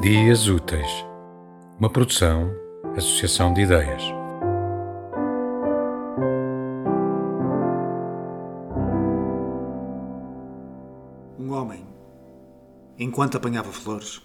Dias 0.00 0.48
Úteis, 0.48 1.04
uma 1.78 1.90
produção, 1.90 2.50
associação 2.96 3.52
de 3.52 3.60
ideias. 3.60 4.02
Um 11.38 11.52
homem, 11.52 11.86
enquanto 12.98 13.36
apanhava 13.36 13.70
flores, 13.70 14.22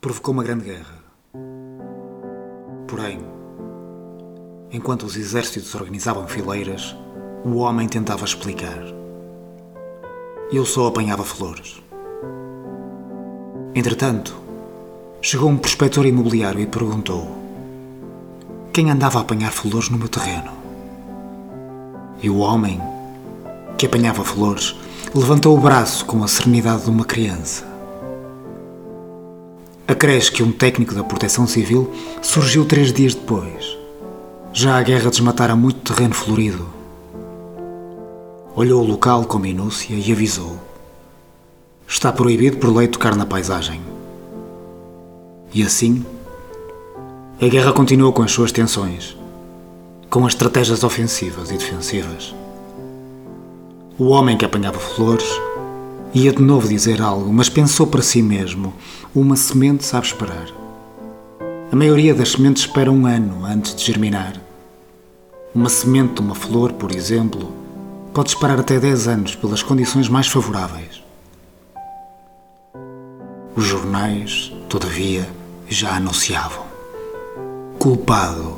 provocou 0.00 0.32
uma 0.32 0.42
grande 0.42 0.64
guerra. 0.64 1.04
Porém, 2.88 3.20
enquanto 4.70 5.02
os 5.02 5.18
exércitos 5.18 5.74
organizavam 5.74 6.26
fileiras, 6.26 6.96
o 7.44 7.56
homem 7.56 7.86
tentava 7.86 8.24
explicar. 8.24 8.82
Eu 10.50 10.64
só 10.64 10.86
apanhava 10.86 11.24
flores. 11.24 11.82
Entretanto, 13.74 14.41
chegou 15.24 15.48
um 15.48 15.56
prospector 15.56 16.04
imobiliário 16.04 16.60
e 16.60 16.66
perguntou: 16.66 17.30
Quem 18.72 18.90
andava 18.90 19.20
a 19.20 19.22
apanhar 19.22 19.52
flores 19.52 19.88
no 19.88 19.96
meu 19.96 20.08
terreno? 20.08 20.50
E 22.20 22.28
o 22.28 22.38
homem, 22.38 22.80
que 23.78 23.86
apanhava 23.86 24.24
flores, 24.24 24.74
levantou 25.14 25.56
o 25.56 25.60
braço 25.60 26.04
com 26.04 26.24
a 26.24 26.28
serenidade 26.28 26.84
de 26.84 26.90
uma 26.90 27.04
criança. 27.04 27.64
Acresce 29.86 30.32
que 30.32 30.42
um 30.42 30.50
técnico 30.50 30.94
da 30.94 31.04
Proteção 31.04 31.46
Civil 31.46 31.92
surgiu 32.20 32.64
três 32.64 32.92
dias 32.92 33.14
depois. 33.14 33.78
Já 34.52 34.76
a 34.76 34.82
guerra 34.82 35.10
desmatara 35.10 35.54
muito 35.54 35.94
terreno 35.94 36.14
florido. 36.14 36.66
Olhou 38.54 38.82
o 38.82 38.86
local 38.86 39.24
com 39.24 39.38
minúcia 39.38 39.94
e 39.94 40.12
avisou: 40.12 40.58
Está 41.86 42.12
proibido 42.12 42.56
por 42.56 42.74
lei 42.74 42.88
tocar 42.88 43.14
na 43.14 43.24
paisagem. 43.24 43.91
E 45.54 45.62
assim, 45.62 46.04
a 47.40 47.46
guerra 47.46 47.72
continuou 47.72 48.12
com 48.12 48.22
as 48.22 48.32
suas 48.32 48.52
tensões, 48.52 49.16
com 50.08 50.24
as 50.24 50.32
estratégias 50.32 50.82
ofensivas 50.82 51.50
e 51.50 51.58
defensivas. 51.58 52.34
O 53.98 54.08
homem 54.08 54.38
que 54.38 54.44
apanhava 54.44 54.78
flores 54.78 55.26
ia 56.14 56.32
de 56.32 56.42
novo 56.42 56.68
dizer 56.68 57.02
algo, 57.02 57.32
mas 57.32 57.48
pensou 57.48 57.86
para 57.86 58.00
si 58.00 58.22
mesmo: 58.22 58.72
uma 59.14 59.36
semente 59.36 59.84
sabe 59.84 60.06
esperar. 60.06 60.46
A 61.70 61.76
maioria 61.76 62.14
das 62.14 62.32
sementes 62.32 62.62
espera 62.62 62.90
um 62.90 63.06
ano 63.06 63.44
antes 63.44 63.74
de 63.74 63.84
germinar. 63.84 64.34
Uma 65.54 65.68
semente 65.68 66.14
de 66.14 66.20
uma 66.20 66.34
flor, 66.34 66.72
por 66.72 66.92
exemplo, 66.94 67.52
pode 68.14 68.30
esperar 68.30 68.58
até 68.58 68.78
10 68.78 69.08
anos 69.08 69.34
pelas 69.34 69.62
condições 69.62 70.08
mais 70.08 70.26
favoráveis. 70.26 71.02
Os 73.54 73.64
jornais, 73.64 74.50
todavia, 74.68 75.28
já 75.72 75.96
anunciavam. 75.96 76.64
Culpado, 77.78 78.56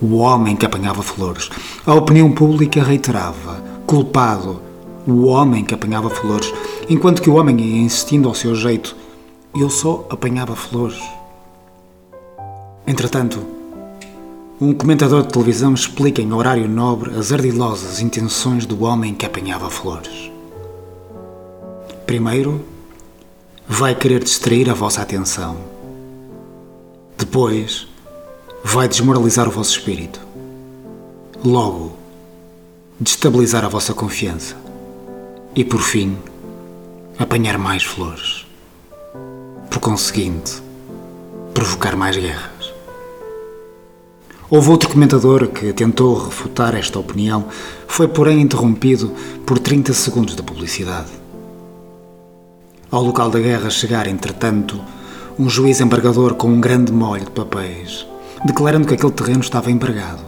o 0.00 0.16
homem 0.16 0.56
que 0.56 0.64
apanhava 0.64 1.02
flores. 1.02 1.50
A 1.84 1.94
opinião 1.94 2.32
pública 2.32 2.82
reiterava: 2.82 3.62
culpado, 3.86 4.62
o 5.06 5.26
homem 5.26 5.64
que 5.64 5.74
apanhava 5.74 6.08
flores, 6.08 6.52
enquanto 6.88 7.20
que 7.20 7.30
o 7.30 7.34
homem 7.34 7.60
ia 7.60 7.82
insistindo 7.82 8.28
ao 8.28 8.34
seu 8.34 8.54
jeito: 8.54 8.96
eu 9.54 9.68
só 9.68 10.06
apanhava 10.08 10.54
flores. 10.54 11.02
Entretanto, 12.86 13.44
um 14.60 14.72
comentador 14.72 15.22
de 15.22 15.32
televisão 15.32 15.74
explica 15.74 16.22
em 16.22 16.32
horário 16.32 16.68
nobre 16.68 17.16
as 17.16 17.32
ardilosas 17.32 18.00
intenções 18.00 18.66
do 18.66 18.82
homem 18.82 19.14
que 19.14 19.26
apanhava 19.26 19.70
flores. 19.70 20.30
Primeiro, 22.06 22.64
vai 23.68 23.94
querer 23.94 24.24
distrair 24.24 24.70
a 24.70 24.74
vossa 24.74 25.02
atenção 25.02 25.77
depois, 27.28 27.86
vai 28.64 28.88
desmoralizar 28.88 29.46
o 29.46 29.50
vosso 29.50 29.72
espírito. 29.72 30.18
Logo, 31.44 31.92
destabilizar 32.98 33.66
a 33.66 33.68
vossa 33.68 33.92
confiança. 33.92 34.56
E 35.54 35.62
por 35.62 35.82
fim, 35.82 36.16
apanhar 37.18 37.58
mais 37.58 37.84
flores. 37.84 38.46
Por 39.68 39.78
conseguinte, 39.78 40.62
provocar 41.52 41.94
mais 41.96 42.16
guerras. 42.16 42.72
Houve 44.48 44.70
outro 44.70 44.88
comentador 44.88 45.48
que 45.48 45.74
tentou 45.74 46.24
refutar 46.24 46.74
esta 46.74 46.98
opinião, 46.98 47.44
foi 47.86 48.08
porém 48.08 48.40
interrompido 48.40 49.12
por 49.44 49.58
30 49.58 49.92
segundos 49.92 50.34
de 50.34 50.42
publicidade. 50.42 51.10
Ao 52.90 53.02
local 53.02 53.28
da 53.28 53.38
guerra 53.38 53.68
chegar, 53.68 54.06
entretanto, 54.06 54.82
um 55.38 55.48
juiz 55.48 55.80
embargador 55.80 56.34
com 56.34 56.48
um 56.48 56.60
grande 56.60 56.90
molho 56.92 57.24
de 57.24 57.30
papéis, 57.30 58.04
declarando 58.44 58.88
que 58.88 58.94
aquele 58.94 59.12
terreno 59.12 59.38
estava 59.38 59.70
empregado 59.70 60.20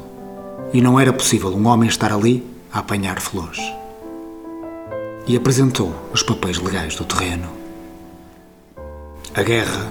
e 0.72 0.81
não 0.81 1.00
era 1.00 1.12
possível 1.12 1.50
um 1.50 1.66
homem 1.66 1.88
estar 1.88 2.12
ali 2.12 2.47
a 2.72 2.78
apanhar 2.78 3.20
flores. 3.20 3.60
E 5.26 5.37
apresentou 5.37 5.93
os 6.15 6.22
papéis 6.22 6.59
legais 6.59 6.94
do 6.94 7.04
terreno. 7.04 7.49
A 9.34 9.43
guerra 9.43 9.91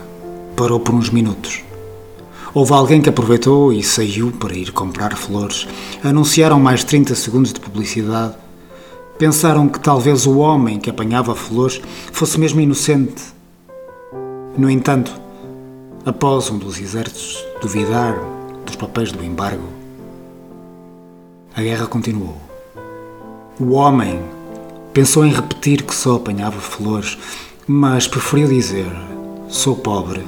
parou 0.55 0.79
por 0.79 0.95
uns 0.95 1.09
minutos. 1.09 1.63
Houve 2.53 2.71
alguém 2.71 3.01
que 3.01 3.09
aproveitou 3.09 3.73
e 3.73 3.83
saiu 3.83 4.31
para 4.31 4.55
ir 4.55 4.71
comprar 4.71 5.17
flores. 5.17 5.67
Anunciaram 6.01 6.61
mais 6.61 6.85
30 6.85 7.13
segundos 7.15 7.51
de 7.51 7.59
publicidade. 7.59 8.35
Pensaram 9.17 9.67
que 9.67 9.81
talvez 9.81 10.25
o 10.25 10.37
homem 10.37 10.79
que 10.79 10.89
apanhava 10.89 11.35
flores 11.35 11.81
fosse 12.13 12.39
mesmo 12.39 12.61
inocente 12.61 13.37
no 14.59 14.69
entanto, 14.69 15.13
após 16.05 16.49
um 16.49 16.57
dos 16.57 16.81
exércitos 16.81 17.41
duvidar 17.61 18.19
dos 18.65 18.75
papéis 18.75 19.09
do 19.09 19.23
embargo, 19.23 19.63
a 21.55 21.61
guerra 21.61 21.87
continuou. 21.87 22.35
O 23.57 23.71
homem 23.71 24.19
pensou 24.93 25.25
em 25.25 25.31
repetir 25.31 25.83
que 25.83 25.95
só 25.95 26.17
apanhava 26.17 26.59
flores, 26.59 27.17
mas 27.65 28.05
preferiu 28.05 28.49
dizer: 28.49 28.91
sou 29.47 29.77
pobre. 29.77 30.27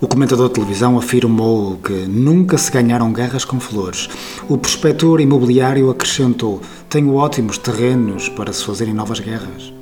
O 0.00 0.08
comentador 0.08 0.48
de 0.48 0.54
televisão 0.54 0.98
afirmou 0.98 1.76
que 1.76 1.92
nunca 1.92 2.56
se 2.56 2.70
ganharam 2.70 3.12
guerras 3.12 3.44
com 3.44 3.60
flores. 3.60 4.08
O 4.48 4.56
prospector 4.56 5.20
imobiliário 5.20 5.90
acrescentou: 5.90 6.62
tenho 6.88 7.16
ótimos 7.16 7.58
terrenos 7.58 8.30
para 8.30 8.50
se 8.50 8.64
fazerem 8.64 8.94
novas 8.94 9.20
guerras. 9.20 9.74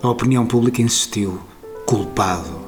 A 0.00 0.08
opinião 0.08 0.46
pública 0.46 0.80
insistiu: 0.80 1.40
culpado. 1.92 2.58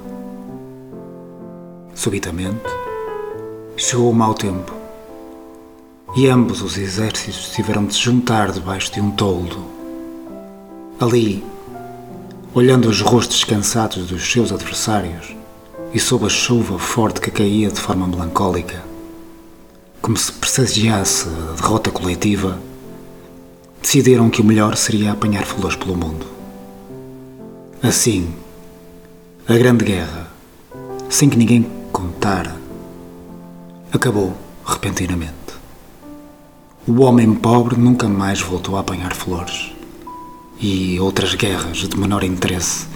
Subitamente, 1.95 2.61
chegou 3.75 4.11
o 4.11 4.15
mau 4.15 4.35
tempo 4.35 4.71
e 6.15 6.29
ambos 6.29 6.61
os 6.61 6.77
exércitos 6.77 7.49
tiveram 7.49 7.87
de 7.87 7.95
se 7.95 8.01
juntar 8.01 8.53
debaixo 8.53 8.93
de 8.93 9.01
um 9.01 9.11
toldo. 9.11 9.65
Ali, 11.01 11.43
olhando 12.53 12.87
os 12.87 13.01
rostos 13.01 13.45
cansados 13.45 14.09
dos 14.09 14.31
seus 14.31 14.53
adversários 14.53 15.35
e 15.95 15.99
sob 15.99 16.27
a 16.27 16.29
chuva 16.29 16.79
forte 16.79 17.23
que 17.23 17.31
caía 17.31 17.71
de 17.71 17.81
forma 17.81 18.07
melancólica, 18.07 18.85
como 20.03 20.19
se 20.19 20.33
pressagiasse 20.33 21.29
a 21.31 21.63
derrota 21.63 21.91
coletiva, 21.91 22.59
decidiram 23.81 24.29
que 24.29 24.43
o 24.43 24.45
melhor 24.45 24.77
seria 24.77 25.13
apanhar 25.13 25.47
flores 25.47 25.77
pelo 25.77 25.97
mundo. 25.97 26.27
Assim, 27.83 28.44
a 29.47 29.59
Grande 29.59 29.85
Guerra, 29.85 30.31
sem 31.11 31.29
que 31.29 31.37
ninguém 31.37 31.67
contara, 31.93 32.57
acabou 33.93 34.35
repentinamente. 34.65 35.35
O 36.89 37.03
homem 37.03 37.35
pobre 37.35 37.77
nunca 37.77 38.09
mais 38.09 38.41
voltou 38.41 38.79
a 38.79 38.81
apanhar 38.81 39.13
flores 39.13 39.71
e 40.59 40.99
outras 40.99 41.35
guerras 41.35 41.77
de 41.77 41.99
menor 41.99 42.25
interesse 42.25 42.87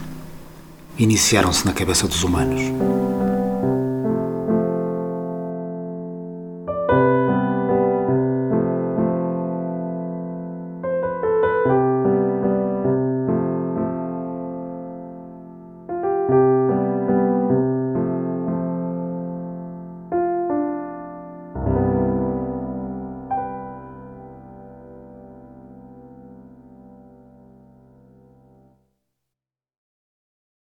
iniciaram-se 0.99 1.67
na 1.67 1.75
cabeça 1.75 2.09
dos 2.09 2.25
humanos. 2.25 2.62